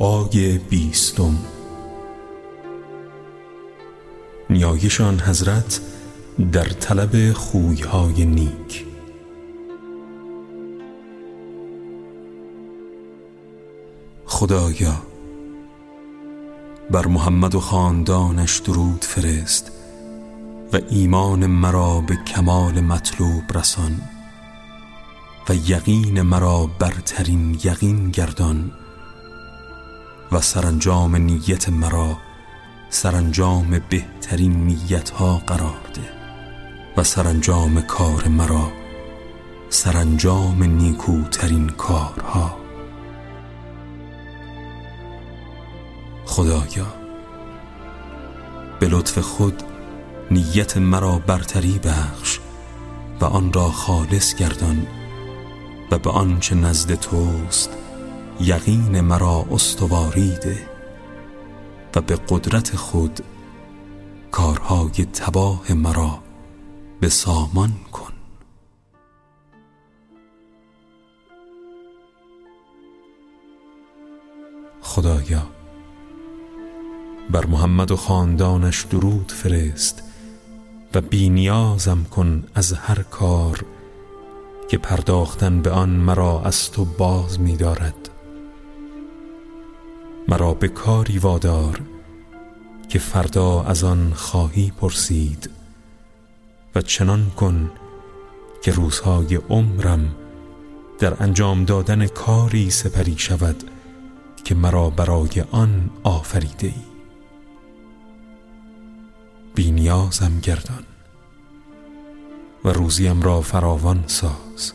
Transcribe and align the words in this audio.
دعای 0.00 0.58
بیستم. 0.58 1.38
نیایشان 4.50 5.20
حضرت 5.20 5.80
در 6.52 6.64
طلب 6.64 7.32
خویهای 7.32 8.24
نیک. 8.24 8.84
خدایا 14.26 15.02
بر 16.90 17.06
محمد 17.06 17.54
و 17.54 17.60
خاندانش 17.60 18.58
درود 18.58 19.04
فرست 19.04 19.72
و 20.72 20.78
ایمان 20.90 21.46
مرا 21.46 22.00
به 22.00 22.16
کمال 22.16 22.80
مطلوب 22.80 23.58
رسان 23.58 24.00
و 25.48 25.54
یقین 25.54 26.22
مرا 26.22 26.70
برترین 26.78 27.60
یقین 27.64 28.10
گردان. 28.10 28.79
و 30.32 30.40
سرانجام 30.40 31.16
نیت 31.16 31.68
مرا 31.68 32.16
سرانجام 32.90 33.80
بهترین 33.88 34.66
نیت 34.66 35.10
ها 35.10 35.36
قرار 35.46 35.80
ده. 35.94 36.12
و 36.96 37.04
سرانجام 37.04 37.80
کار 37.80 38.28
مرا 38.28 38.72
سرانجام 39.68 40.62
نیکوترین 40.62 41.68
کارها. 41.68 42.56
خدایا 46.26 46.86
به 48.80 48.88
لطف 48.88 49.18
خود 49.18 49.62
نیت 50.30 50.76
مرا 50.76 51.18
برتری 51.18 51.78
بخش 51.78 52.38
و 53.20 53.24
آن 53.24 53.52
را 53.52 53.70
خالص 53.70 54.34
گردان 54.34 54.86
و 55.90 55.98
به 55.98 56.10
آنچه 56.10 56.54
نزد 56.54 56.94
توست 56.94 57.79
یقین 58.40 59.00
مرا 59.00 59.46
استواری 59.50 60.30
ده 60.30 60.68
و 61.96 62.00
به 62.00 62.18
قدرت 62.28 62.76
خود 62.76 63.20
کارهای 64.30 65.04
تباه 65.04 65.72
مرا 65.72 66.18
به 67.00 67.08
سامان 67.08 67.72
کن. 67.92 68.12
خدایا 74.82 75.42
بر 77.30 77.46
محمد 77.46 77.90
و 77.90 77.96
خاندانش 77.96 78.82
درود 78.82 79.32
فرست 79.32 80.02
و 80.94 81.00
بینیازم 81.00 82.06
کن 82.10 82.44
از 82.54 82.72
هر 82.72 83.02
کار 83.02 83.64
که 84.68 84.78
پرداختن 84.78 85.62
به 85.62 85.70
آن 85.70 85.88
مرا 85.88 86.42
از 86.44 86.70
تو 86.70 86.84
باز 86.84 87.40
می 87.40 87.56
دارد 87.56 88.09
مرا 90.30 90.54
به 90.54 90.68
کاری 90.68 91.18
وادار 91.18 91.80
که 92.88 92.98
فردا 92.98 93.62
از 93.62 93.84
آن 93.84 94.12
خواهی 94.14 94.72
پرسید 94.80 95.50
و 96.74 96.80
چنان 96.80 97.30
کن 97.30 97.70
که 98.62 98.72
روزهای 98.72 99.34
عمرم 99.34 100.14
در 100.98 101.22
انجام 101.22 101.64
دادن 101.64 102.06
کاری 102.06 102.70
سپری 102.70 103.18
شود 103.18 103.64
که 104.44 104.54
مرا 104.54 104.90
برای 104.90 105.44
آن 105.50 105.90
آفریده 106.02 106.66
ای. 106.66 106.82
بینیازم 109.54 110.40
گردان 110.42 110.84
و 112.64 112.68
روزیم 112.68 113.22
را 113.22 113.40
فراوان 113.40 114.04
ساز. 114.06 114.72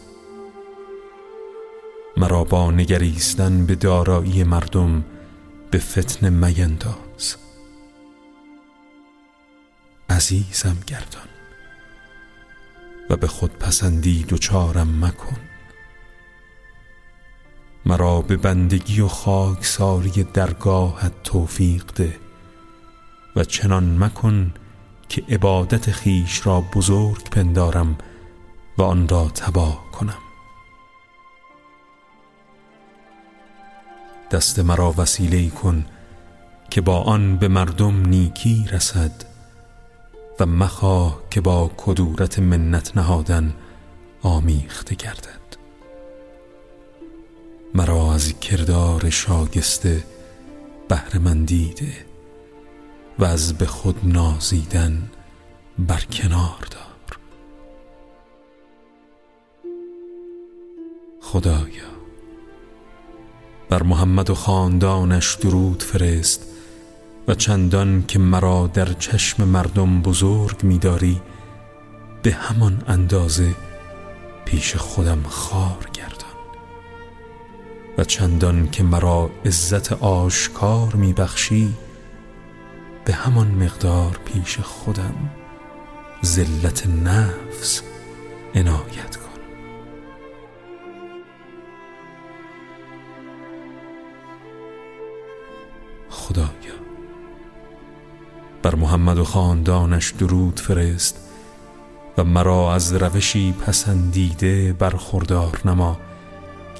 مرا 2.17 2.43
با 2.43 2.71
نگریستن 2.71 3.65
به 3.65 3.75
دارایی 3.75 4.43
مردم 4.43 5.03
به 5.71 5.79
فتن 5.79 6.29
مینداز. 6.29 7.35
عزیزم 10.09 10.77
گردان 10.87 11.27
و 13.09 13.15
به 13.15 13.27
خود 13.27 13.51
پسندی 13.51 14.23
دوچارم 14.23 15.05
مکن. 15.05 15.37
مرا 17.85 18.21
به 18.21 18.37
بندگی 18.37 19.01
و 19.01 19.07
خاکساری 19.07 20.23
درگاهت 20.23 21.23
توفیق 21.23 21.85
ده 21.95 22.17
و 23.35 23.43
چنان 23.43 24.03
مکن 24.03 24.53
که 25.09 25.23
عبادت 25.29 25.91
خیش 25.91 26.47
را 26.47 26.61
بزرگ 26.61 27.29
پندارم 27.29 27.97
و 28.77 28.83
آن 28.83 29.07
را 29.07 29.31
تباه 29.35 29.84
دست 34.31 34.59
مرا 34.59 34.93
وسیله 34.97 35.49
کن 35.49 35.85
که 36.69 36.81
با 36.81 37.01
آن 37.01 37.37
به 37.37 37.47
مردم 37.47 38.05
نیکی 38.05 38.65
رسد 38.71 39.11
و 40.39 40.45
مخواه 40.45 41.21
که 41.31 41.41
با 41.41 41.71
کدورت 41.77 42.39
منت 42.39 42.97
نهادن 42.97 43.53
آمیخته 44.21 44.95
گردد. 44.95 45.45
مرا 47.73 48.13
از 48.13 48.39
کردار 48.39 49.09
شاگسته 49.09 50.03
ده 50.89 52.05
و 53.19 53.25
از 53.25 53.57
به 53.57 53.65
خود 53.65 53.99
نازیدن 54.03 55.09
برکنار 55.79 56.67
دار. 56.71 57.19
خدایا. 61.21 62.04
بر 63.75 63.83
محمد 63.83 64.29
و 64.29 64.35
خاندانش 64.35 65.33
درود 65.33 65.83
فرست 65.83 66.45
و 67.27 67.35
چندان 67.35 68.03
که 68.07 68.19
مرا 68.19 68.67
در 68.67 68.93
چشم 68.93 69.43
مردم 69.43 70.01
بزرگ 70.01 70.63
میداری 70.63 71.21
به 72.21 72.31
همان 72.31 72.83
اندازه 72.87 73.55
پیش 74.45 74.75
خودم 74.75 75.23
خار 75.29 75.89
گردان. 75.93 76.35
و 77.97 78.03
چندان 78.03 78.69
که 78.71 78.83
مرا 78.83 79.29
عزت 79.45 79.93
آشکار 79.93 80.95
میبخشی 80.95 81.73
به 83.05 83.13
همان 83.13 83.47
مقدار 83.47 84.19
پیش 84.25 84.59
خودم 84.59 85.15
ذلت 86.25 86.87
نفس 86.87 87.81
عنایت 88.55 89.15
کن. 89.15 89.24
بر 98.65 98.75
محمد 98.75 99.19
و 99.19 99.23
خاندانش 99.23 100.11
درود 100.11 100.59
فرست 100.59 101.17
و 102.17 102.23
مرا 102.23 102.73
از 102.73 102.93
روشی 102.93 103.51
پسندیده 103.51 104.73
برخوردار 104.73 105.61
نما 105.65 105.99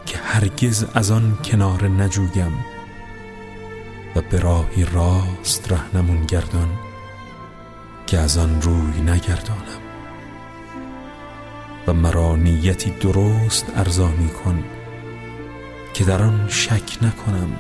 که 0.06 0.18
هرگز 0.18 0.85
از 0.94 1.12
آن 1.12 1.38
کنار 1.44 1.88
نجویم 1.88 2.66
و 4.16 4.22
به 4.29 4.40
راهی 4.40 4.85
راست 4.85 5.72
رهنمون 5.72 6.25
گردان 6.25 6.69
که 8.07 8.19
از 8.19 8.38
آن 8.38 8.62
روی 8.62 9.02
نگردانم. 9.02 9.81
و 11.88 11.94
مرا 11.94 12.35
نیتی 12.35 12.90
درست 12.90 13.66
ارزانی 13.75 14.29
کن 14.29 14.63
که 15.93 16.03
در 16.03 16.23
آن 16.23 16.46
شک 16.49 16.97
نکنم 17.02 17.55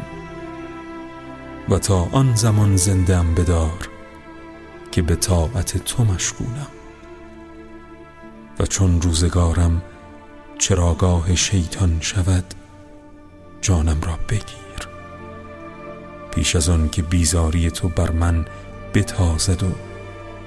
و 1.69 1.79
تا 1.79 2.07
آن 2.11 2.35
زمان 2.35 2.75
زندم 2.75 3.35
بدار 3.35 3.94
که 4.95 5.01
به 5.01 5.15
طاعت 5.15 5.77
تو 5.77 6.03
مشغولم. 6.03 6.67
و 8.59 8.65
چون 8.65 9.01
روزگارم 9.01 9.81
چراگاه 10.57 11.35
شیطان 11.35 11.97
شود 12.01 12.53
جانم 13.61 14.01
را 14.01 14.19
بگیر. 14.29 14.87
پیش 16.31 16.55
از 16.55 16.69
آن 16.69 16.89
که 16.89 17.01
بیزاری 17.01 17.71
تو 17.71 17.89
بر 17.89 18.11
من 18.11 18.45
بتازد 18.93 19.63
و 19.63 19.71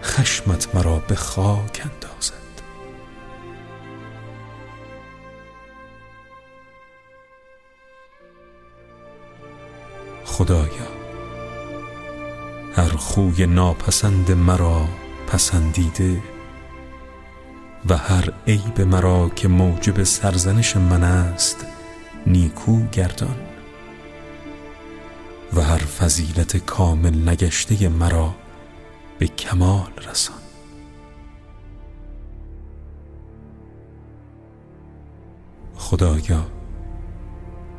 خشمت 0.02 0.74
مرا 0.74 0.98
به 0.98 1.14
خاک 1.14 1.82
اندازد. 1.84 2.62
خدایا 10.24 10.97
هر 12.78 12.96
خوی 12.96 13.46
ناپسند 13.46 14.32
مرا 14.32 14.88
پسندیده 15.26 16.22
و 17.88 17.96
هر 17.96 18.32
عیب 18.46 18.80
مرا 18.80 19.28
که 19.28 19.48
موجب 19.48 20.02
سرزنش 20.02 20.76
من 20.76 21.04
است 21.04 21.66
نیکو 22.26 22.86
گردان 22.92 23.36
و 25.54 25.60
هر 25.60 25.78
فضیلت 25.78 26.56
کامل 26.56 27.28
نگشته 27.28 27.88
مرا 27.88 28.34
به 29.18 29.26
کمال 29.26 29.92
رسان 30.10 30.42
خدایا 35.76 36.46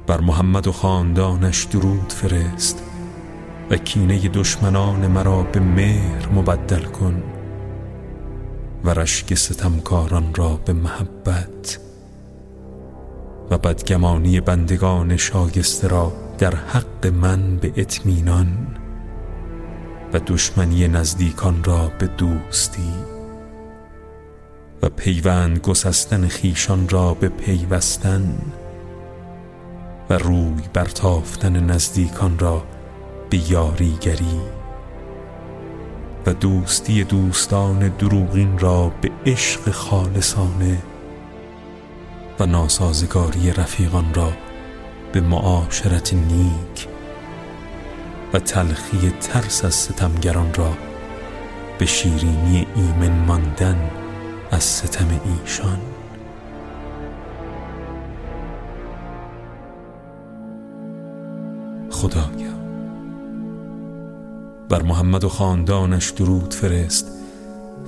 بر 0.08 0.20
محمد 0.20 0.68
و 0.68 0.72
خاندانش 0.72 1.64
درود 1.64 2.14
فرست. 2.14 2.89
و 3.70 3.78
کینه 3.78 4.28
دشمنان 4.28 5.08
مرا 5.08 5.44
به 5.44 5.60
مهر 5.60 6.30
مبدل 6.36 6.84
کن 6.84 7.24
و 8.84 8.90
رشک 8.90 9.34
ستمکاران 9.34 10.34
را 10.36 10.60
به 10.66 10.74
محبت 10.74 11.80
و 13.50 13.58
بدگمانی 13.58 14.42
بندگان 14.42 15.18
شاگسته 15.18 15.88
را 15.88 16.14
در 16.38 16.56
حق 16.56 17.08
من 17.08 17.58
به 17.58 17.74
اطمینان 17.76 18.48
و 20.14 20.20
دشمنی 20.28 20.88
نزدیکان 20.88 21.64
را 21.64 21.92
به 22.00 22.08
دوستی 22.08 22.94
و 24.82 24.90
پیوند 24.90 25.60
گسستن 25.60 26.28
خیشان 26.28 26.90
را 26.90 27.14
به 27.14 27.30
پیوستن 27.30 28.36
و 30.10 30.14
روی 30.14 30.64
برتافتن 30.74 31.72
نزدیکان 31.72 32.40
را 32.40 32.64
به 33.30 33.52
یاریگری 33.52 34.40
و 36.26 36.34
دوستی 36.34 37.04
دوستان 37.04 37.88
دروغین 37.88 38.60
را 38.60 38.92
به 39.02 39.12
عشق 39.26 39.72
خالصانه 39.72 40.78
و 42.40 42.46
ناسازگاری 42.46 43.52
رفیقان 43.52 44.14
را 44.14 44.32
به 45.12 45.22
معاشرت 45.22 46.14
نیک 46.14 46.88
و 48.34 48.40
تلخی 48.40 49.14
ترس 49.22 49.66
از 49.66 49.76
ستمگران 49.76 50.54
را 50.54 50.74
به 51.80 51.86
شیرینی 51.86 52.68
ایمن 52.76 53.26
ماندن 53.26 53.92
از 54.52 54.64
ستم 54.64 55.08
ایشان. 55.26 55.80
خدایا. 61.92 62.49
بر 64.70 64.82
محمد 64.82 65.24
و 65.24 65.30
خاندانش 65.30 66.10
درود 66.10 66.54
فرست 66.54 67.08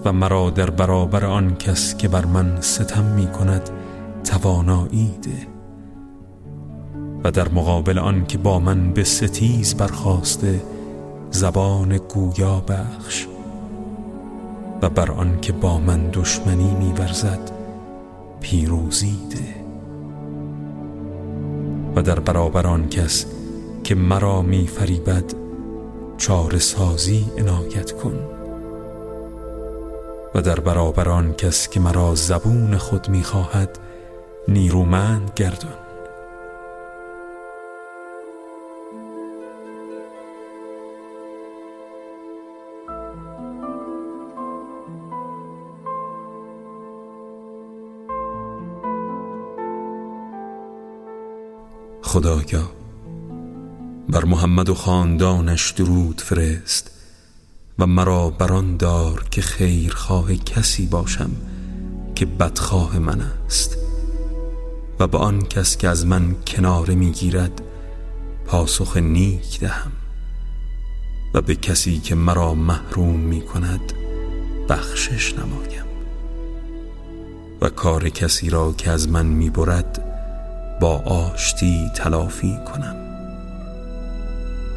و 0.05 0.13
مرا 0.13 0.49
در 0.49 0.69
برابر 0.69 1.25
آن 1.25 1.55
کس 1.55 1.97
که 1.97 2.07
بر 2.07 2.25
من 2.25 2.61
ستم 2.61 3.03
می 3.03 3.27
کند 3.27 3.69
توانایی 4.23 5.11
ده 5.21 5.47
و 7.23 7.31
در 7.31 7.49
مقابل 7.49 7.99
آن 7.99 8.25
که 8.25 8.37
با 8.37 8.59
من 8.59 8.93
به 8.93 9.03
ستیز 9.03 9.75
برخواسته 9.75 10.61
زبان 11.31 11.97
گویا 11.97 12.59
بخش 12.59 13.27
و 14.81 14.89
بر 14.89 15.11
آن 15.11 15.41
که 15.41 15.53
با 15.53 15.77
من 15.77 16.09
دشمنی 16.13 16.75
میورزد 16.79 17.51
پیروزی 18.41 19.17
ده 19.29 19.55
و 21.95 22.01
در 22.01 22.19
برابر 22.19 22.67
آن 22.67 22.89
کس 22.89 23.25
که 23.83 23.95
مرا 23.95 24.41
میفریبد 24.41 25.40
چاره 26.21 26.59
سازی 26.59 27.31
عنایت 27.37 27.91
کن. 27.91 28.19
و 30.35 30.41
در 30.41 30.59
برابر 30.59 31.09
آن 31.09 31.33
کس 31.33 31.69
که 31.69 31.79
مرا 31.79 32.15
زبون 32.15 32.77
خود 32.77 33.09
می‌خواهد 33.09 33.79
نیرومند 34.47 35.31
گردان. 35.35 35.73
خدایا 52.01 52.80
بر 54.11 54.25
محمد 54.25 54.69
و 54.69 54.75
خاندانش 54.75 55.71
درود 55.71 56.21
فرست 56.21 56.91
و 57.79 57.87
مرا 57.87 58.29
بران 58.29 58.77
دار 58.77 59.25
که 59.31 59.41
خیرخواه 59.41 60.35
کسی 60.35 60.85
باشم 60.85 61.31
که 62.15 62.25
بدخواه 62.25 62.99
من 62.99 63.21
است 63.21 63.77
و 64.99 65.07
به 65.07 65.17
آن 65.17 65.41
کس 65.41 65.77
که 65.77 65.87
از 65.87 66.05
من 66.05 66.35
کناره 66.47 66.95
می‌گیرد 66.95 67.61
پاسخ 68.45 68.97
نیک 68.97 69.59
دهم 69.59 69.91
و 71.33 71.41
به 71.41 71.55
کسی 71.55 71.99
که 71.99 72.15
مرا 72.15 72.53
محروم 72.53 73.19
می 73.19 73.41
کند 73.41 73.93
بخشش 74.69 75.33
نمایم 75.33 75.85
و 77.61 77.69
کار 77.69 78.09
کسی 78.09 78.49
را 78.49 78.73
که 78.77 78.91
از 78.91 79.09
من 79.09 79.25
می‌برد 79.25 80.03
با 80.81 80.97
آشتی 80.97 81.89
تلافی 81.95 82.57
کنم. 82.73 83.10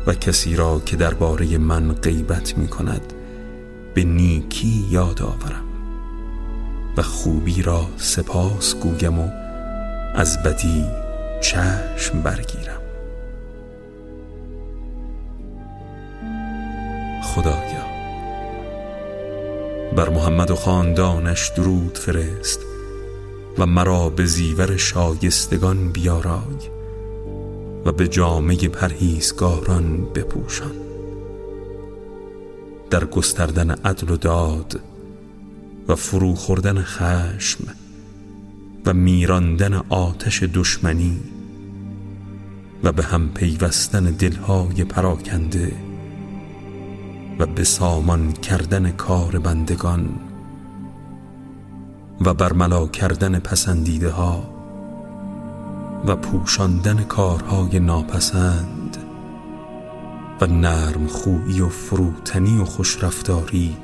و 0.06 0.15
کسی 0.15 0.56
را 0.56 0.83
که 0.87 0.97
درباره 0.97 1.59
من 1.59 1.93
غیبت 1.93 2.59
می 2.59 2.69
کند 2.69 3.12
به 3.95 4.05
نیکی 4.05 4.87
یاد 4.91 5.23
آورم 5.23 5.65
و 6.97 7.03
خوبی 7.03 7.62
را 7.62 7.87
سپاس 7.97 8.75
گویم 8.75 9.19
و 9.19 9.29
از 10.15 10.43
بدی 10.43 10.85
چشم 11.41 12.23
برگیرم. 12.23 12.81
خدایا 17.23 17.85
بر 19.97 20.09
محمد 20.09 20.51
و 20.51 20.55
خاندانش 20.55 21.49
درود 21.56 21.99
فرست 21.99 22.61
و 23.59 23.67
مرا 23.67 24.09
به 24.09 24.27
زیور 24.27 24.77
شایستگان 24.77 25.89
بیارای 25.89 26.75
و 27.85 27.93
به 27.93 28.09
جامعه 28.09 28.69
پرهیزگاران 28.69 30.05
بپوشان. 30.15 30.73
در 32.91 33.05
گستردن 33.05 33.71
عدل 33.71 34.11
و 34.11 34.17
داد 34.17 34.81
و 35.89 35.95
فرو 35.95 36.35
خوردن 36.35 36.83
خشم 36.83 37.65
و 38.87 38.93
میراندن 38.93 39.75
آتش 39.89 40.43
دشمنی 40.43 41.21
و 42.85 42.93
به 42.93 43.03
هم 43.03 43.29
پیوستن 43.29 44.05
دلهای 44.05 44.85
پراکنده 44.85 45.73
و 47.39 47.47
به 47.47 47.65
سامان 47.65 48.32
کردن 48.32 48.91
کار 48.91 49.39
بندگان 49.39 50.08
و 52.20 52.35
برملا 52.35 52.87
کردن 52.87 53.39
پسندیده 53.39 54.11
ها 54.11 54.54
و 56.06 56.17
پوشاندن 56.17 57.03
کارهای 57.05 57.79
ناپسند 57.79 58.96
و 60.41 60.46
نرم 60.46 61.06
خویی 61.06 61.61
و 61.61 61.69
فروتنی 61.69 62.58
و 62.58 62.65
خوشرفتاری 62.65 63.77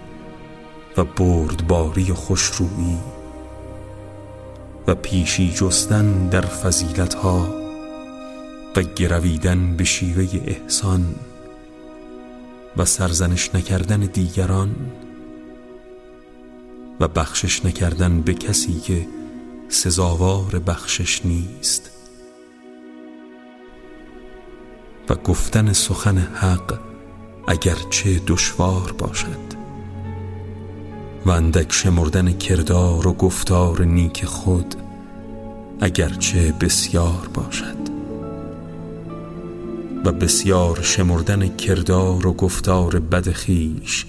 و 0.97 1.05
بردباری 1.05 2.11
و 2.11 2.15
خوشرویی 2.15 2.99
و 4.87 4.95
پیشی 4.95 5.53
جستن 5.53 6.29
در 6.29 6.41
فضیلتها 6.41 7.49
و 8.77 8.83
گرویدن 8.83 9.77
به 9.77 9.85
شیوه 9.85 10.29
احسان 10.45 11.15
و 12.77 12.85
سرزنش 12.85 13.55
نکردن 13.55 14.01
دیگران 14.01 14.77
و 17.01 17.09
بخشش 17.09 17.65
نکردن 17.65 18.21
به 18.21 18.35
کسی 18.35 18.81
که 18.81 19.07
سزاوار 19.69 20.59
بخشش 20.59 21.27
نیست 21.27 21.90
و 25.11 25.15
گفتن 25.15 25.73
سخن 25.73 26.19
حق 26.19 26.79
اگرچه 27.49 28.21
دشوار 28.27 28.93
باشد. 28.93 29.51
و 31.27 31.31
اندک 31.31 31.73
شمردن 31.73 32.33
کردار 32.33 33.07
و 33.07 33.13
گفتار 33.13 33.85
نیک 33.85 34.25
خود 34.25 34.75
اگرچه 35.81 36.55
بسیار 36.61 37.31
باشد. 37.35 37.91
و 40.05 40.13
بسیار 40.13 40.83
شمردن 40.83 41.57
کردار 41.57 42.27
و 42.27 42.33
گفتار 42.33 43.01
بد 43.01 43.31
خیش 43.31 44.07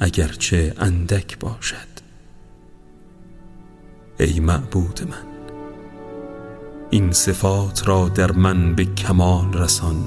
اگرچه 0.00 0.74
اندک 0.78 1.38
باشد. 1.38 1.92
ای 4.20 4.40
معبود 4.40 5.00
من 5.10 5.31
این 6.94 7.12
صفات 7.12 7.88
را 7.88 8.08
در 8.08 8.32
من 8.32 8.74
به 8.74 8.84
کمال 8.84 9.52
رسان 9.52 10.04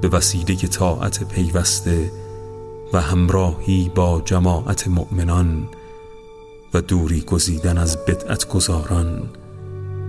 به 0.00 0.08
وسیله 0.08 0.56
طاعت 0.56 1.24
پیوسته 1.24 2.12
و 2.92 3.00
همراهی 3.00 3.90
با 3.94 4.22
جماعت 4.24 4.88
مؤمنان 4.88 5.68
و 6.74 6.80
دوری 6.80 7.20
گزیدن 7.20 7.78
از 7.78 8.04
بدعت 8.04 8.48
گذاران 8.48 9.28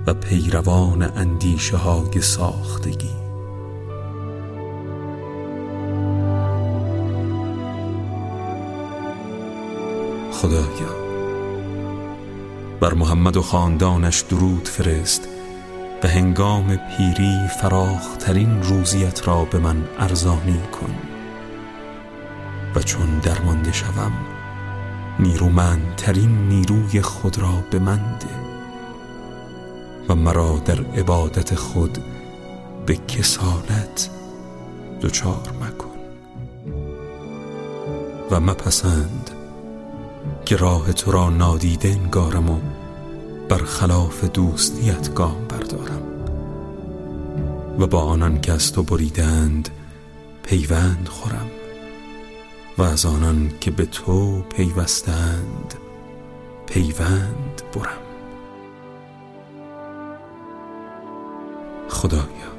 و 0.08 0.14
پیروان 0.14 1.04
اندیشه 1.04 1.78
های 1.78 2.22
ساختگی. 2.22 3.16
خدایا 10.32 11.00
بر 12.80 12.94
محمد 12.94 13.38
و 13.38 13.42
خاندانش 13.42 14.22
درود 14.22 14.68
فرست. 14.68 15.39
به 16.02 16.10
هنگام 16.10 16.76
پیری 16.76 17.48
فراخترین 17.62 18.64
روزیت 18.64 19.28
را 19.28 19.46
به 19.46 19.60
من 19.60 19.84
ارزانی 20.00 20.60
کن. 20.72 20.96
و 22.76 22.80
چون 22.80 23.20
درمانده 23.20 23.72
شوم 23.72 24.12
نیرومندترین 25.20 26.48
نیروی 26.48 27.02
خود 27.02 27.38
را 27.38 27.64
به 27.72 27.80
من 27.80 28.18
ده. 28.20 28.28
و 30.10 30.16
مرا 30.16 30.62
در 30.66 30.82
عبادت 30.82 31.56
خود 31.56 31.98
به 32.86 32.96
کسالت 32.96 34.10
دچار 35.02 35.54
مکن. 35.62 36.00
و 38.32 38.40
مپسند 38.40 39.30
که 40.46 40.56
راه 40.56 40.94
تو 40.94 41.12
را 41.12 41.30
نادیده 41.30 41.90
انگارم 41.90 42.50
و 42.50 42.60
خلاف 43.58 44.24
دوستیت 44.24 45.14
گام 45.14 45.46
بردارم. 45.50 46.02
و 47.80 47.88
با 47.88 48.02
آنان 48.02 48.42
که 48.42 48.52
از 48.52 48.72
تو 48.72 48.84
بریدند 48.84 49.70
پیوند 50.44 51.08
خورم. 51.08 51.48
و 52.78 52.84
از 52.84 53.06
آنان 53.06 53.52
که 53.60 53.72
به 53.72 53.86
تو 53.86 54.42
پیوستند 54.42 55.74
پیوند 56.68 57.62
برم. 57.74 58.02
خدایا 61.90 62.50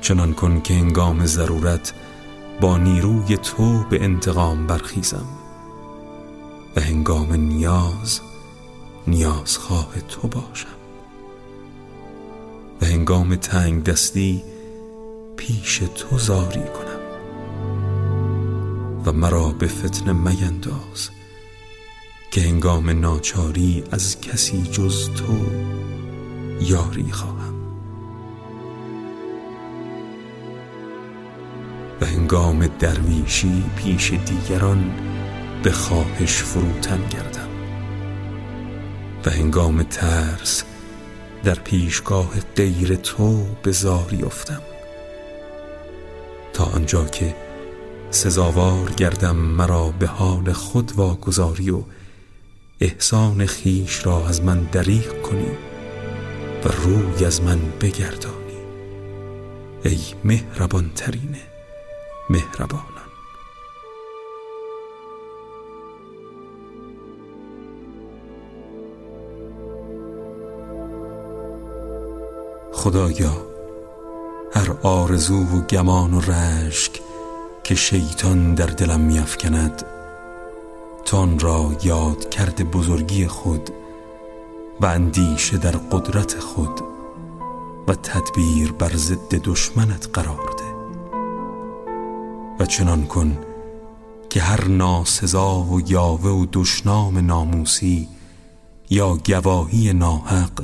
چنان 0.00 0.34
کن 0.34 0.60
که 0.60 0.74
انگام 0.74 1.26
ضرورت 1.26 1.92
با 2.60 2.78
نیروی 2.78 3.36
تو 3.36 3.84
به 3.90 4.04
انتقام 4.04 4.66
برخیزم. 4.66 5.26
و 6.76 6.80
هنگام 6.80 7.32
نیاز 7.32 8.20
نیازخواه 9.06 10.00
تو 10.08 10.28
باشم. 10.28 10.66
و 12.80 12.86
هنگام 12.86 13.36
تنگ 13.36 13.84
دستی 13.84 14.42
پیش 15.36 15.78
تو 15.78 16.18
زاری 16.18 16.60
کنم. 16.60 17.02
و 19.06 19.12
مرا 19.12 19.48
به 19.48 19.66
فتن 19.66 20.12
مینداز 20.12 21.10
که 22.30 22.40
هنگام 22.40 22.90
ناچاری 22.90 23.84
از 23.90 24.20
کسی 24.20 24.62
جز 24.62 25.10
تو 25.10 25.36
یاری 26.60 27.12
خواهم. 27.12 27.54
و 32.00 32.06
هنگام 32.06 32.66
درویشی 32.66 33.64
پیش 33.76 34.12
دیگران 34.12 34.94
به 35.62 35.72
خواهش 35.72 36.42
فروتن 36.42 37.08
گردم. 37.08 37.41
و 39.26 39.30
هنگام 39.30 39.82
ترس 39.82 40.64
در 41.44 41.54
پیشگاه 41.54 42.30
غیر 42.56 42.94
تو 42.94 43.46
به 43.62 43.72
زاری 43.72 44.22
افتم. 44.22 44.62
تا 46.52 46.64
آنجا 46.64 47.04
که 47.04 47.34
سزاوار 48.10 48.90
گردم 48.90 49.36
مرا 49.36 49.88
به 49.98 50.06
حال 50.06 50.52
خود 50.52 50.92
واگذاری 50.96 51.70
و 51.70 51.82
احسان 52.80 53.46
خیش 53.46 54.06
را 54.06 54.28
از 54.28 54.42
من 54.42 54.64
دریغ 54.64 55.22
کنی 55.22 55.50
و 56.64 56.68
روی 56.68 57.24
از 57.24 57.42
من 57.42 57.58
بگردانی. 57.80 58.36
ای 59.84 60.00
مهربان. 60.24 60.90
ترین 60.94 61.36
مهربانان 62.30 62.91
خدایا 72.82 73.46
هر 74.54 74.76
آرزو 74.82 75.44
و 75.44 75.60
گمان 75.60 76.14
و 76.14 76.20
رشک 76.20 77.00
که 77.64 77.74
شیطان 77.74 78.54
در 78.54 78.66
دلم 78.66 79.00
میافکند 79.00 79.82
تان 81.04 81.38
را 81.38 81.70
یاد 81.84 82.30
کرده 82.30 82.64
بزرگی 82.64 83.26
خود 83.26 83.70
و 84.80 84.86
اندیشه 84.86 85.58
در 85.58 85.70
قدرت 85.70 86.38
خود 86.38 86.80
و 87.88 87.94
تدبیر 87.94 88.72
بر 88.72 88.96
ضد 88.96 89.34
دشمنت 89.34 90.08
قرار 90.12 90.54
ده. 90.58 90.72
و 92.60 92.66
چنان 92.66 93.06
کن 93.06 93.38
که 94.30 94.40
هر 94.40 94.68
ناسزا 94.68 95.60
و 95.60 95.80
یاوه 95.86 96.30
و 96.30 96.46
دشنام 96.52 97.18
ناموسی 97.18 98.08
یا 98.90 99.18
گواهی 99.26 99.92
ناحق 99.92 100.62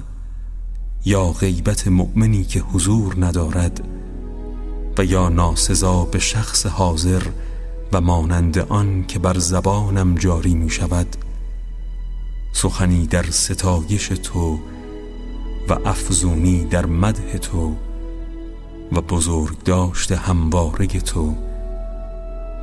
یا 1.05 1.33
غیبت 1.33 1.89
مؤمنی 1.89 2.45
که 2.45 2.61
حضور 2.61 3.15
ندارد 3.19 3.89
و 4.99 5.05
یا 5.05 5.29
ناسزا 5.29 6.05
به 6.05 6.19
شخص 6.19 6.67
حاضر 6.67 7.23
و 7.93 8.01
مانند 8.01 8.59
آن 8.59 9.05
که 9.09 9.19
بر 9.19 9.39
زبانم 9.39 10.15
جاری 10.15 10.55
می 10.55 10.71
شود 10.71 11.17
سخنی 12.53 13.07
در 13.07 13.31
ستایش 13.31 14.09
تو 14.09 14.59
و 15.69 15.73
افزونی 15.85 16.65
در 16.65 16.87
مده 16.87 17.39
تو 17.39 17.75
و 18.93 19.01
بزرگ 19.01 19.63
داشت 19.63 20.13
همواره 20.13 20.87
تو 20.87 21.35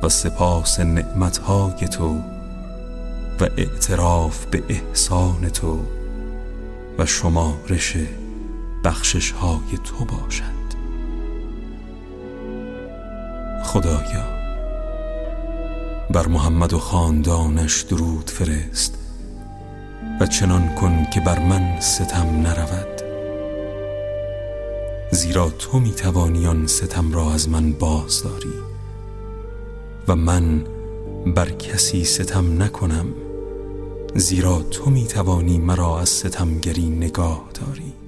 و 0.02 0.08
سپاس 0.08 0.80
نعمتهای 0.80 1.88
تو 1.88 2.18
و 3.40 3.44
اعتراف 3.56 4.46
به 4.46 4.62
احسان 4.68 5.48
تو 5.48 5.80
و 6.98 7.06
شمارش 7.06 7.96
بخشش 8.84 9.30
های 9.30 9.78
تو 9.84 10.04
باشد 10.04 10.66
خدایا 13.64 14.36
بر 16.10 16.26
محمد 16.26 16.72
و 16.72 16.78
خاندانش 16.78 17.80
درود 17.80 18.30
فرست 18.30 18.98
و 20.20 20.26
چنان 20.26 20.74
کن 20.74 21.06
که 21.14 21.20
بر 21.20 21.38
من 21.38 21.80
ستم 21.80 22.26
نرود. 22.26 23.02
زیرا 25.10 25.50
تو 25.50 25.78
می 25.78 25.90
توانی 25.90 26.46
آن 26.46 26.66
ستم 26.66 27.12
را 27.12 27.32
از 27.32 27.48
من 27.48 27.72
بازداری 27.72 28.54
و 30.08 30.16
من 30.16 30.64
بر 31.26 31.50
کسی 31.50 32.04
ستم 32.04 32.62
نکنم 32.62 33.06
زیرا 34.14 34.62
تو 34.62 34.90
می 34.90 35.06
توانی 35.06 35.58
مرا 35.58 36.00
از 36.00 36.08
ستمگری 36.08 36.90
نگاه 36.90 37.44
داری. 37.54 38.05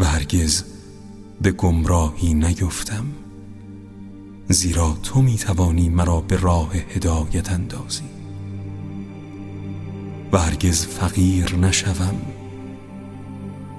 و 0.00 0.04
هرگز 0.04 0.64
به 1.42 1.50
گمراهی 1.50 2.34
نیفتم 2.34 3.04
زیرا 4.48 4.98
تو 5.02 5.22
می 5.22 5.36
توانی 5.36 5.88
مرا 5.88 6.20
به 6.20 6.36
راه 6.36 6.76
هدایت 6.76 7.52
اندازی. 7.52 8.02
و 10.32 10.38
هرگز 10.38 10.86
فقیر 10.86 11.56
نشوم 11.56 12.14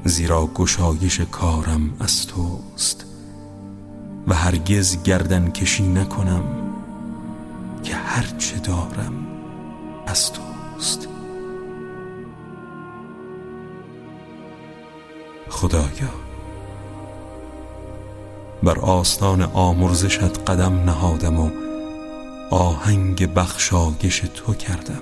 زیرا 0.05 0.49
گشایش 0.55 1.19
کارم 1.21 1.93
از 1.99 2.27
توست. 2.27 3.05
و 4.27 4.33
هرگز 4.33 5.03
گردن 5.03 5.51
کشی 5.51 5.83
نکنم 5.83 6.43
که 7.83 7.95
هرچه 7.95 8.57
دارم 8.57 9.27
از 10.07 10.31
توست. 10.33 11.10
خدایا. 15.51 16.09
بر 18.63 18.79
آستان 18.79 19.41
آمرزشت 19.41 20.49
قدم 20.49 20.83
نهادم 20.83 21.39
و 21.39 21.49
آهنگ 22.49 23.33
بخشایش 23.33 24.19
تو 24.19 24.53
کردم 24.53 25.01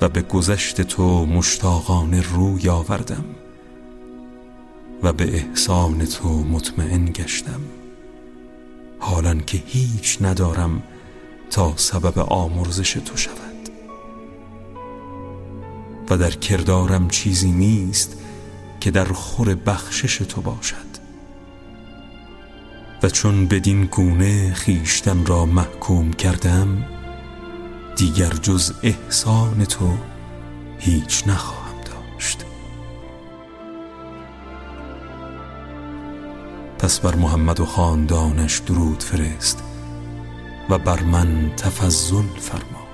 و 0.00 0.08
به 0.08 0.22
گذشت 0.22 0.80
تو 0.80 1.26
مشتاقان 1.26 2.22
روی 2.22 2.68
آوردم 2.68 3.24
و 5.02 5.12
به 5.12 5.34
احسان 5.34 6.04
تو 6.04 6.28
مطمئن 6.28 7.04
گشتم. 7.04 7.60
حالا 8.98 9.34
که 9.34 9.62
هیچ 9.66 10.18
ندارم 10.20 10.82
تا 11.50 11.72
سبب 11.76 12.18
آمرزش 12.18 12.92
تو 12.92 13.16
شود. 13.16 13.68
و 16.10 16.16
در 16.16 16.30
کردارم 16.30 17.08
چیزی 17.08 17.52
نیست 17.52 18.23
که 18.84 18.90
در 18.90 19.04
خور 19.04 19.54
بخشش 19.54 20.16
تو 20.16 20.40
باشد. 20.40 20.76
و 23.02 23.08
چون 23.08 23.46
بدین 23.46 23.84
گونه 23.84 24.54
خیشتن 24.54 25.26
را 25.26 25.46
محکوم 25.46 26.12
کردم 26.12 26.84
دیگر 27.96 28.30
جز 28.30 28.72
احسان 28.82 29.64
تو 29.64 29.96
هیچ 30.78 31.24
نخواهم 31.26 31.80
داشت. 31.84 32.44
پس 36.78 37.00
بر 37.00 37.14
محمد 37.14 37.60
و 37.60 37.66
خاندانش 37.66 38.58
درود 38.58 39.02
فرست 39.02 39.62
و 40.70 40.78
بر 40.78 41.02
من 41.02 41.52
تفضل 41.56 42.26
فرما. 42.40 42.84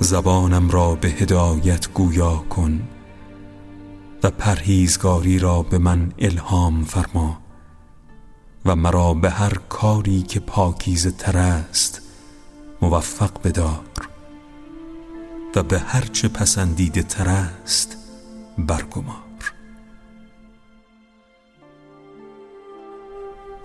زبانم 0.00 0.70
را 0.70 0.94
به 0.94 1.08
هدایت 1.08 1.92
گویا 1.92 2.36
کن 2.36 2.88
و 4.22 4.30
پرهیزگاری 4.30 5.38
را 5.38 5.62
به 5.62 5.78
من 5.78 6.12
الهام 6.18 6.84
فرما 6.84 7.40
و 8.64 8.76
مرا 8.76 9.14
به 9.14 9.30
هر 9.30 9.54
کاری 9.68 10.22
که 10.22 10.40
پاکیزه 10.40 11.10
تر 11.10 11.38
است 11.38 12.02
موفق 12.82 13.30
بدار 13.44 13.84
و 15.56 15.62
به 15.62 15.78
هر 15.78 16.00
چه 16.00 16.28
پسندیده 16.28 17.02
تر 17.02 17.28
است 17.28 17.96
برگمار. 18.58 19.24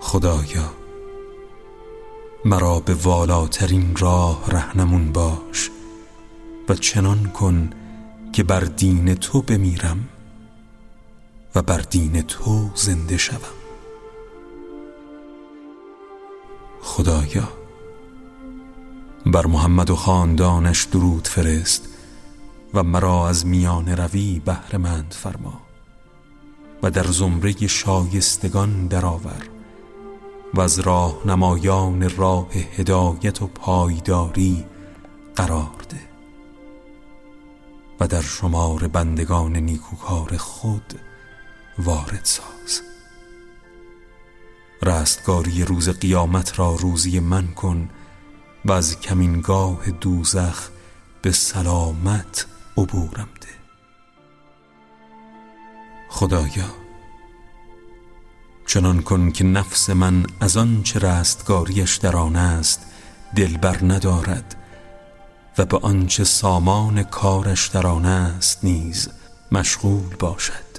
خدایا 0.00 0.72
مرا 2.44 2.80
به 2.80 2.94
والاترین 2.94 3.96
راه 3.96 4.50
رهنمون 4.50 5.12
باش 5.12 5.70
و 6.70 6.74
چنان 6.74 7.26
کن 7.26 7.70
که 8.32 8.42
بر 8.42 8.60
دین 8.60 9.14
تو 9.14 9.42
بمیرم 9.42 10.08
و 11.54 11.62
بر 11.62 11.78
دین 11.78 12.22
تو 12.22 12.70
زنده 12.74 13.16
شوم. 13.16 13.56
خدایا 16.82 17.48
بر 19.26 19.46
محمد 19.46 19.90
و 19.90 19.96
خاندانش 19.96 20.84
درود 20.84 21.28
فرست 21.28 21.88
و 22.74 22.82
مرا 22.82 23.28
از 23.28 23.46
میان 23.46 23.88
روی 23.88 24.42
بهرهمند 24.44 25.14
فرما 25.18 25.60
و 26.82 26.90
در 26.90 27.06
زمره 27.06 27.66
شایستگان 27.66 28.86
درآور 28.86 29.42
و 30.54 30.60
از 30.60 30.78
راه 30.78 31.16
نمایان 31.26 32.16
راه 32.16 32.48
هدایت 32.52 33.42
و 33.42 33.46
پایداری 33.46 34.64
قرار 35.36 35.84
ده. 35.88 36.09
و 38.00 38.06
در 38.06 38.22
شمار 38.22 38.88
بندگان 38.88 39.56
نیکوکار 39.56 40.36
خود 40.36 41.00
وارد 41.78 42.24
ساز. 42.24 42.80
رستگاری 44.82 45.64
روز 45.64 45.88
قیامت 45.88 46.58
را 46.58 46.74
روزی 46.74 47.20
من 47.20 47.46
کن 47.46 47.90
و 48.64 48.72
از 48.72 49.00
کمینگاه 49.00 49.90
دوزخ 49.90 50.68
به 51.22 51.32
سلامت 51.32 52.46
عبورم 52.76 53.28
ده. 53.40 53.48
خدایا 56.08 56.70
چنان 58.66 59.02
کن 59.02 59.30
که 59.30 59.44
نفس 59.44 59.90
من 59.90 60.26
از 60.40 60.56
آن 60.56 60.82
چه 60.82 60.98
رستگاریش 60.98 61.96
در 61.96 62.16
آن 62.16 62.36
است 62.36 62.86
دلبر 63.36 63.84
ندارد. 63.84 64.59
و 65.60 65.64
به 65.64 65.78
آنچه 65.78 66.24
سامان 66.24 67.02
کارش 67.02 67.68
در 67.68 67.86
آن 67.86 68.06
است 68.06 68.64
نیز 68.64 69.08
مشغول 69.52 70.16
باشد. 70.18 70.70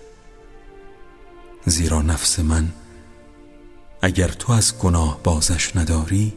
زیرا 1.65 2.01
نفس 2.01 2.39
من 2.39 2.69
اگر 4.01 4.27
تو 4.27 4.53
از 4.53 4.79
گناه 4.79 5.19
بازش 5.23 5.75
نداری 5.75 6.33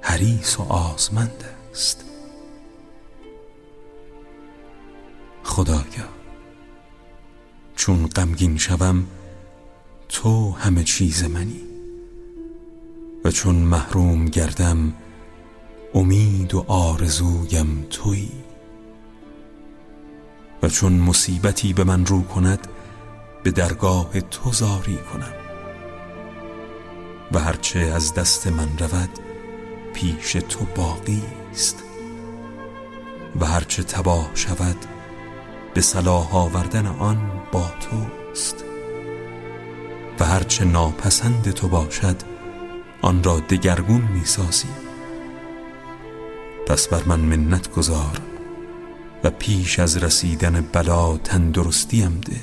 حریص 0.00 0.60
و 0.60 0.62
آزمند 0.62 1.44
است. 1.72 2.04
خدایا 5.44 6.08
چون 7.76 8.06
غمگین 8.06 8.58
شوم 8.58 9.06
تو 10.08 10.52
همه 10.52 10.84
چیز 10.84 11.24
منی 11.24 11.60
و 13.24 13.30
چون 13.30 13.54
محروم 13.54 14.24
گردم 14.24 14.92
امید 15.94 16.54
و 16.54 16.64
آرزویم 16.68 17.86
تویی 17.90 18.32
و 20.62 20.68
چون 20.68 20.92
مصیبتی 20.92 21.72
به 21.72 21.84
من 21.84 22.06
رو 22.06 22.22
کند 22.22 22.68
به 23.42 23.50
درگاه 23.50 24.20
تو 24.20 24.52
زاری 24.52 24.96
کنم. 24.96 25.32
و 27.32 27.38
هرچه 27.38 27.78
از 27.78 28.14
دست 28.14 28.46
من 28.46 28.78
رود 28.78 29.10
پیش 29.94 30.32
تو 30.32 30.66
باقی 30.76 31.22
است. 31.52 31.82
و 33.40 33.46
هرچه 33.46 33.82
تباه 33.82 34.30
شود 34.34 34.76
به 35.74 35.80
صلاح 35.80 36.36
آوردن 36.36 36.86
آن 36.86 37.30
با 37.52 37.70
توست. 37.80 38.64
و 40.20 40.24
هرچه 40.24 40.64
ناپسند 40.64 41.50
تو 41.50 41.68
باشد 41.68 42.16
آن 43.02 43.22
را 43.22 43.40
دگرگون 43.40 44.00
می‌سازی. 44.00 44.68
پس 46.72 46.88
بر 46.88 47.02
من 47.06 47.20
منت 47.20 47.72
گذار 47.72 48.20
و 49.24 49.30
پیش 49.30 49.78
از 49.78 49.96
رسیدن 49.96 50.68
بلا 50.72 51.16
تندرستیم 51.16 52.20
ده 52.20 52.40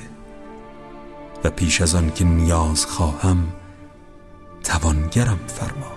و 1.43 1.49
پیش 1.49 1.81
از 1.81 1.95
آن 1.95 2.11
که 2.11 2.25
نیاز 2.25 2.85
خواهم 2.85 3.47
توانگرم 4.63 5.39
فرما 5.47 5.91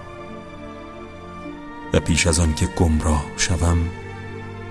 و 1.92 2.00
پیش 2.00 2.26
از 2.26 2.40
آن 2.40 2.54
که 2.54 2.66
گمراه 2.66 3.24
شوم 3.36 3.78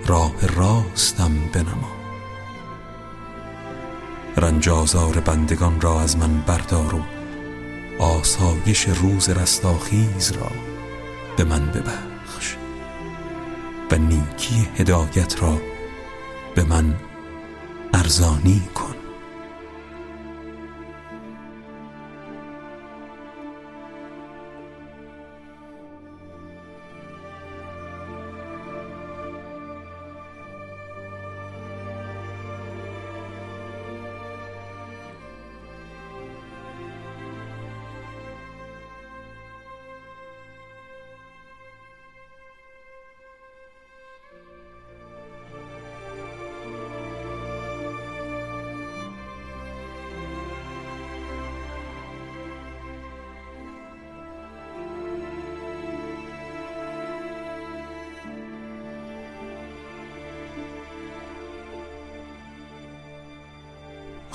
راه 0.07 0.33
راستم 0.55 1.31
بنما 1.53 1.91
رنجازار 4.37 5.19
بندگان 5.19 5.81
را 5.81 6.01
از 6.01 6.17
من 6.17 6.41
بردار 6.41 6.95
و 6.95 7.01
آسایش 8.03 8.87
روز 8.87 9.29
رستاخیز 9.29 10.31
را 10.31 10.51
به 11.37 11.43
من 11.43 11.65
ببخش 11.65 12.10
و 13.91 13.95
نیکی 13.95 14.67
هدایت 14.77 15.41
را 15.41 15.61
به 16.55 16.63
من 16.63 16.95
ارزانی 17.93 18.61
کن. 18.75 19.00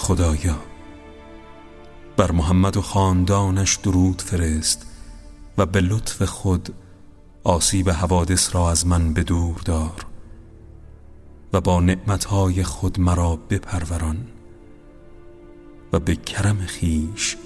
خدایا. 0.06 0.56
بر 2.16 2.32
محمد 2.32 2.76
و 2.76 2.82
خاندانش 2.82 3.76
درود 3.76 4.22
فرست 4.22 4.86
و 5.58 5.66
به 5.66 5.80
لطف 5.80 6.22
خود 6.22 6.74
آسیب 7.44 7.90
حوادث 7.90 8.54
را 8.54 8.70
از 8.70 8.86
من 8.86 9.12
به 9.12 9.22
دور 9.22 9.60
دار 9.64 10.06
و 11.52 11.60
با 11.60 11.80
نعمتهای 11.80 12.62
خود 12.62 13.00
مرا 13.00 13.36
بپروران 13.36 14.26
و 15.92 15.98
به 15.98 16.16
کرم 16.16 16.58
خیش 16.58 17.36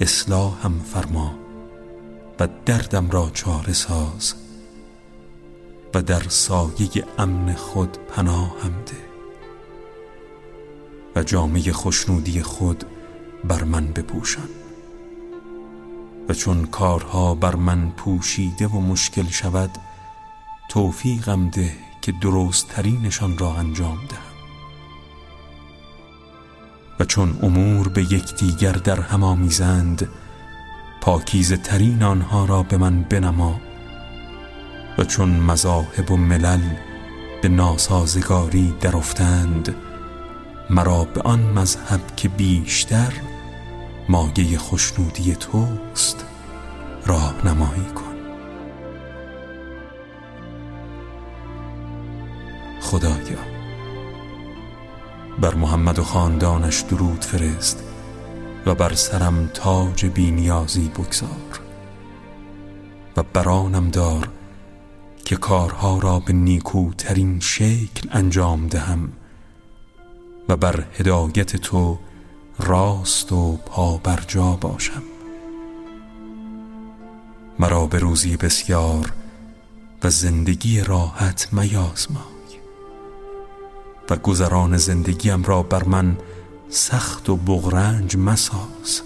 اصلاحم 0.00 0.80
فرما 0.80 1.34
و 2.40 2.48
دردم 2.66 3.10
را 3.10 3.30
چاره 3.34 3.72
ساز 3.72 4.34
و 5.94 6.02
در 6.02 6.22
سایه 6.28 7.04
امن 7.18 7.54
خود 7.54 7.98
پناهم 8.08 8.72
ده. 8.86 9.07
جامعه 11.22 11.72
خوشنودی 11.72 12.42
خود 12.42 12.84
بر 13.44 13.64
من 13.64 13.86
بپوشان. 13.86 14.48
و 16.28 16.34
چون 16.34 16.66
کارها 16.66 17.34
بر 17.34 17.54
من 17.54 17.90
پوشیده 17.90 18.66
و 18.66 18.80
مشکل 18.80 19.26
شود 19.26 19.70
توفیقم 20.68 21.48
ده 21.48 21.72
که 22.02 22.12
درست 22.12 22.68
ترینشان 22.68 23.38
را 23.38 23.54
انجام 23.54 23.98
دهم. 24.08 24.22
و 27.00 27.04
چون 27.04 27.38
امور 27.42 27.88
به 27.88 28.02
یکدیگر 28.02 28.72
در 28.72 29.00
هم 29.00 29.24
آمیزند 29.24 30.08
پاکیزه 31.00 31.56
ترین 31.56 32.02
آنها 32.02 32.44
را 32.44 32.62
به 32.62 32.76
من 32.76 33.02
بنما. 33.02 33.60
و 34.98 35.04
چون 35.04 35.28
مذاهب 35.28 36.10
و 36.10 36.16
ملل 36.16 36.62
به 37.42 37.48
ناسازگاری 37.48 38.74
درافتند 38.80 39.74
مرا 40.70 41.04
به 41.04 41.20
آن 41.20 41.40
مذهب 41.40 42.16
که 42.16 42.28
بیشتر 42.28 43.12
مایه 44.08 44.58
خوشنودی 44.58 45.34
توست 45.34 46.24
راهنمایی 47.06 47.86
کن. 47.94 48.14
خدایا 52.80 53.38
بر 55.40 55.54
محمد 55.54 55.98
و 55.98 56.02
خاندانش 56.02 56.80
درود 56.80 57.24
فرست 57.24 57.84
و 58.66 58.74
بر 58.74 58.94
سرم 58.94 59.50
تاج 59.54 60.06
بینیازی 60.06 60.88
بگذار 60.88 61.60
و 63.16 63.22
برانم 63.22 63.90
دار 63.90 64.28
که 65.24 65.36
کارها 65.36 65.98
را 65.98 66.20
به 66.20 66.32
نیکوترین 66.32 67.40
شکل 67.40 68.08
انجام 68.10 68.68
دهم. 68.68 69.12
و 70.48 70.56
بر 70.56 70.84
هدایت 70.98 71.56
تو 71.56 71.98
راست 72.58 73.32
و 73.32 73.56
پا 73.56 73.96
بر 73.96 74.24
جا 74.28 74.52
باشم. 74.52 75.02
مرا 77.58 77.86
به 77.86 77.98
روزی 77.98 78.36
بسیار 78.36 79.12
و 80.02 80.10
زندگی 80.10 80.80
راحت 80.80 81.48
میازمای 81.52 82.22
و 84.10 84.16
گذران 84.16 84.76
زندگیم 84.76 85.42
را 85.42 85.62
بر 85.62 85.84
من 85.84 86.16
سخت 86.70 87.28
و 87.28 87.36
بغرنج 87.36 88.16
مساز. 88.16 89.02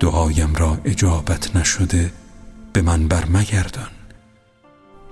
دعایم 0.00 0.54
را 0.54 0.78
اجابت 0.84 1.56
نشده 1.56 2.12
به 2.72 2.82
من 2.82 3.08
برمگردان 3.08 3.90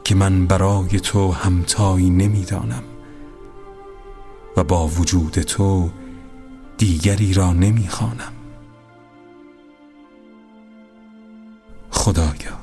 که 0.05 0.15
من 0.15 0.47
برای 0.47 1.01
تو 1.01 1.33
همتایی 1.33 2.11
نمی‌دانم. 2.11 2.83
و 4.59 4.65
با 4.65 4.89
وجود 4.89 5.33
تو 5.33 5.91
دیگری 6.79 7.35
را 7.35 7.53
نمی‌خوانم. 7.53 8.33
خدایا 11.91 12.59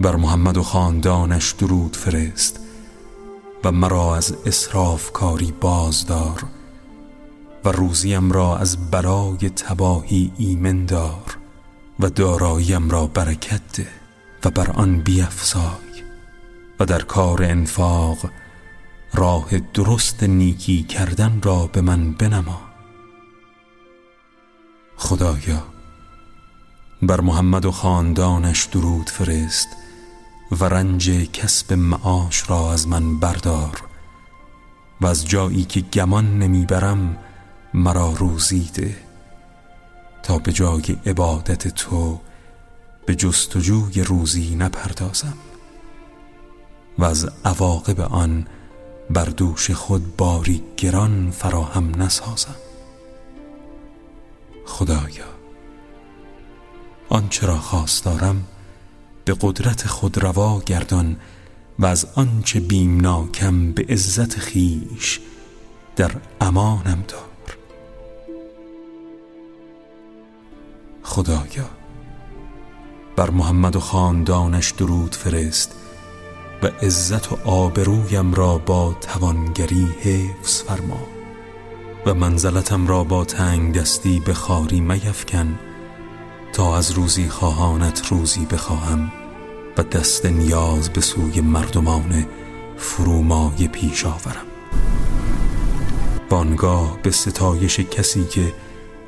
بر 0.00 0.16
محمد 0.16 0.56
و 0.56 0.62
خاندانش 0.62 1.52
درود 1.52 1.96
فرست 1.96 2.60
و 3.64 3.72
مرا 3.72 4.16
از 4.16 4.36
اصراف 4.46 5.12
کاری 5.12 5.52
بازدار 5.52 6.44
و 7.64 7.68
روزیم 7.68 8.32
را 8.32 8.56
از 8.56 8.90
بلای 8.90 9.50
تباهی 9.50 10.32
ایمن 10.38 10.84
دار 10.84 11.38
و 12.00 12.10
داراییم 12.10 12.90
را 12.90 13.06
برکت 13.06 13.76
ده 13.76 13.88
و 14.44 14.50
بر 14.50 14.70
آن 14.70 15.00
بیفزای 15.00 16.04
و 16.80 16.84
در 16.84 17.02
کار 17.02 17.42
انفاق 17.42 18.18
راه 19.14 19.58
درست 19.58 20.22
نیکی 20.22 20.82
کردن 20.82 21.40
را 21.42 21.66
به 21.66 21.80
من 21.80 22.12
بنما. 22.12 22.60
خدایا 24.96 25.62
بر 27.02 27.20
محمد 27.20 27.64
و 27.64 27.70
خاندانش 27.70 28.64
درود 28.64 29.10
فرست 29.10 29.68
و 30.60 30.64
رنج 30.64 31.10
کسب 31.10 31.72
معاش 31.72 32.50
را 32.50 32.72
از 32.72 32.88
من 32.88 33.20
بردار 33.20 33.82
و 35.00 35.06
از 35.06 35.28
جایی 35.28 35.64
که 35.64 35.80
گمان 35.80 36.38
نمی‌برم 36.38 37.18
مرا 37.74 38.12
روزیده 38.12 38.96
تا 40.22 40.38
به 40.38 40.52
جای 40.52 40.96
عبادت 41.06 41.68
تو 41.68 42.20
به 43.06 43.14
جستجوی 43.14 44.02
روزی 44.02 44.54
نپردازم 44.54 45.36
و 46.98 47.04
از 47.04 47.30
عواقب 47.44 48.00
آن 48.00 48.46
بر 49.10 49.24
دوش 49.24 49.70
خود 49.70 50.16
باری 50.16 50.62
گران 50.76 51.30
فراهم 51.30 52.02
نسازم. 52.02 52.56
خدایا 54.66 55.24
آنچه 57.08 57.46
را 57.46 57.58
خواست 57.58 58.04
دارم 58.04 58.44
به 59.24 59.36
قدرت 59.40 59.86
خود 59.86 60.18
روا 60.18 60.60
گردان 60.66 61.16
و 61.78 61.86
از 61.86 62.06
آنچه 62.14 62.60
بیمناکم 62.60 63.72
به 63.72 63.86
عزت 63.88 64.38
خیش 64.38 65.20
در 65.96 66.12
امانم 66.40 67.04
دار. 67.08 67.56
خدایا 71.02 71.70
بر 73.16 73.30
محمد 73.30 73.76
و 73.76 73.80
خاندانش 73.80 74.70
درود 74.70 75.14
فرست 75.14 75.74
و 76.62 76.66
عزت 76.66 77.32
و 77.32 77.38
آبرویم 77.44 78.34
را 78.34 78.58
با 78.58 78.96
توانگری 79.00 79.88
حفظ 80.00 80.62
فرما 80.62 81.06
و 82.06 82.14
منزلتم 82.14 82.86
را 82.86 83.04
با 83.04 83.24
تنگ 83.24 83.74
دستی 83.74 84.20
به 84.20 84.34
خاری 84.34 84.80
میفکن 84.80 85.58
تا 86.52 86.76
از 86.76 86.90
روزی 86.90 87.28
خواهانت 87.28 88.06
روزی 88.06 88.46
بخواهم 88.46 89.12
و 89.78 89.82
دست 89.82 90.26
نیاز 90.26 90.90
به 90.90 91.00
سوی 91.00 91.40
مردمان 91.40 92.26
فرومای 92.76 93.68
پیش 93.68 94.06
آورم. 94.06 94.46
بانگاه 96.28 96.98
به 97.02 97.10
ستایش 97.10 97.80
کسی 97.80 98.24
که 98.24 98.52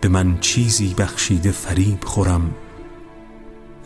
به 0.00 0.08
من 0.08 0.38
چیزی 0.40 0.94
بخشیده 0.94 1.50
فریب 1.50 2.04
خورم 2.04 2.54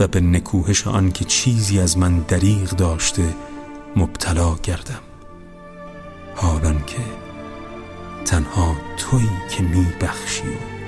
و 0.00 0.06
به 0.08 0.20
نکوهش 0.20 0.86
آن 0.86 1.12
که 1.12 1.24
چیزی 1.24 1.80
از 1.80 1.98
من 1.98 2.18
دریغ 2.18 2.70
داشته 2.70 3.34
مبتلا 3.96 4.54
گردم. 4.62 5.00
حالان 6.36 6.84
که 6.86 6.98
تنها 8.24 8.76
تویی 8.96 9.30
که 9.50 9.62
می 9.62 9.86
بخشی 10.00 10.48
و 10.48 10.80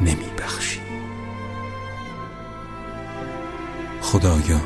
نمی 0.00 0.30
بخشی 0.38 0.80
خدایا 4.00 4.60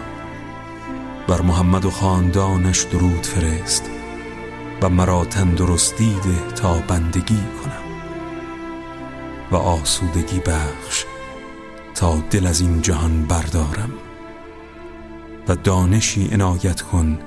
بر 1.29 1.41
محمد 1.41 1.85
و 1.85 1.91
خاندانش 1.91 2.83
درود 2.83 3.27
فرست 3.27 3.91
و 4.83 4.89
مرا 4.89 5.25
تندرستی 5.25 6.15
ده 6.15 6.53
تا 6.53 6.79
بندگی 6.79 7.43
کنم 7.63 7.83
و 9.51 9.57
آسودگی 9.57 10.41
بخش 10.41 11.05
تا 11.95 12.17
دل 12.31 12.47
از 12.47 12.61
این 12.61 12.83
جهان 12.83 13.23
بردارم. 13.27 13.93
و 15.49 15.57
دانشی 15.57 16.29
عنایت 16.33 16.83
کن 16.83 17.19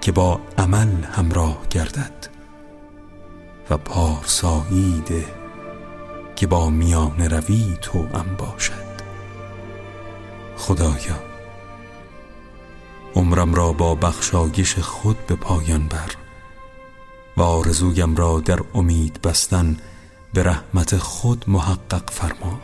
که 0.00 0.12
با 0.12 0.40
عمل 0.58 1.04
همراه 1.04 1.58
گردد 1.70 2.28
و 3.70 3.76
پارسایی 3.76 5.02
ده 5.06 5.26
که 6.36 6.46
با 6.46 6.70
میان 6.70 7.20
روی 7.20 7.78
تو 7.82 7.98
ام 7.98 8.36
باشد. 8.38 8.84
خدایا 10.56 11.22
عمرم 13.14 13.54
را 13.54 13.72
با 13.72 13.94
بخشایش 13.94 14.78
خود 14.78 15.26
به 15.26 15.34
پایان 15.34 15.88
بر 15.88 16.10
و 17.36 17.42
آرزویم 17.42 18.16
را 18.16 18.40
در 18.40 18.58
امید 18.74 19.22
بستن 19.22 19.76
به 20.32 20.42
رحمت 20.42 20.96
خود 20.96 21.44
محقق 21.48 22.10
فرما 22.10 22.60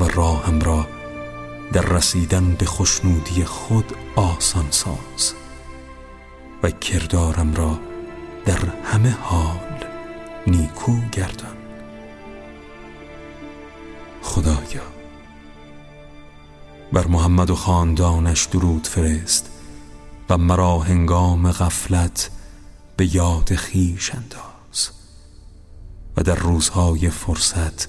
و 0.00 0.04
راهم 0.04 0.60
را 0.60 0.86
در 1.72 1.82
رسیدن 1.82 2.54
به 2.54 2.66
خوشنودی 2.66 3.44
خود 3.44 3.92
آسان 4.16 4.66
ساز 4.70 5.34
و 6.62 6.70
کردارم 6.70 7.54
را 7.54 7.78
در 8.44 8.58
همه 8.84 9.10
حال 9.10 9.84
نیکو 10.46 10.92
گردان. 11.12 11.56
خدایا 14.22 14.82
بر 16.92 17.06
محمد 17.06 17.50
و 17.50 17.54
خاندانش 17.54 18.44
درود 18.44 18.86
فرست 18.86 19.50
و 20.30 20.38
مرا 20.38 20.78
هنگام 20.78 21.52
غفلت 21.52 22.30
به 22.96 23.14
یاد 23.14 23.54
خیش 23.54 24.14
انداز 24.14 24.90
و 26.16 26.22
در 26.22 26.34
روزهای 26.34 27.10
فرصت 27.10 27.88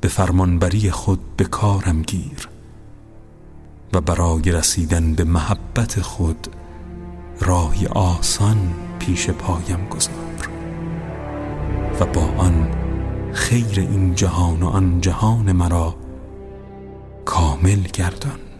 به 0.00 0.08
فرمانبری 0.08 0.90
خود 0.90 1.36
به 1.36 1.44
کارم 1.44 2.02
گیر 2.02 2.48
و 3.92 4.00
برای 4.00 4.52
رسیدن 4.52 5.14
به 5.14 5.24
محبت 5.24 6.00
خود 6.00 6.48
راهی 7.40 7.86
آسان 7.86 8.74
پیش 8.98 9.30
پایم 9.30 9.88
گذار. 9.90 10.48
و 12.00 12.06
با 12.06 12.22
آن 12.38 12.70
خیر 13.32 13.80
این 13.80 14.14
جهان 14.14 14.62
و 14.62 14.68
آن 14.68 15.00
جهان 15.00 15.52
مرا 15.52 15.94
کامل 17.24 17.80
گردان. 17.80 18.51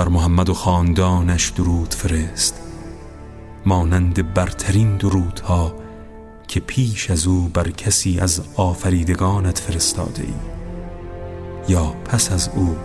بر 0.00 0.08
محمد 0.08 0.48
و 0.48 0.54
خاندانش 0.54 1.48
درود 1.48 1.94
فرست. 1.94 2.62
مانند 3.66 4.34
برترین 4.34 4.96
درودها 4.96 5.74
که 6.48 6.60
پیش 6.60 7.10
از 7.10 7.26
او 7.26 7.50
بر 7.54 7.70
کسی 7.70 8.20
از 8.20 8.42
آفریدگانت 8.56 9.58
فرستاده 9.58 10.22
ای. 10.22 10.34
یا 11.68 11.84
پس 11.84 12.32
از 12.32 12.50
او 12.54 12.76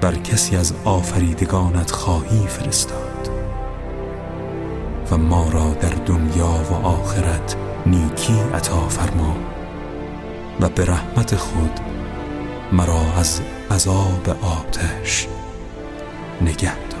بر 0.00 0.14
کسی 0.14 0.56
از 0.56 0.74
آفریدگانت 0.84 1.90
خواهی 1.90 2.46
فرستاد. 2.46 3.30
و 5.10 5.16
ما 5.16 5.48
را 5.48 5.74
در 5.74 5.94
دنیا 6.06 6.60
و 6.70 6.74
آخرت 6.86 7.56
نیکی 7.86 8.40
عطا 8.54 8.88
فرما 8.88 9.36
و 10.60 10.68
به 10.68 10.84
رحمت 10.84 11.36
خود 11.36 11.80
مرا 12.72 13.02
از 13.16 13.40
عذاب 13.70 14.28
آتش 14.42 15.28
نگه 16.40 16.93